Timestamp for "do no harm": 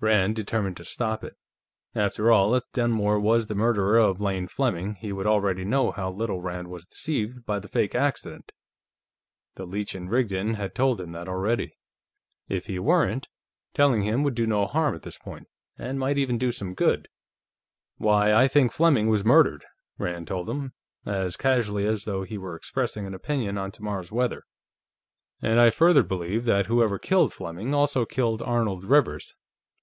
14.36-14.94